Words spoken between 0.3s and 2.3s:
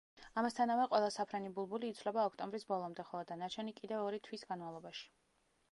ამასთანავე, ყველა საფრენი ბულბული იცვლება